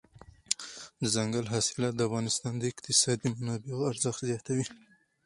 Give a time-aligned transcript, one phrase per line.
[1.01, 4.65] دځنګل حاصلات د افغانستان د اقتصادي منابعو ارزښت زیاتوي.